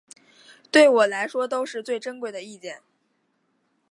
[0.71, 2.81] 对我来说都是最珍贵的意见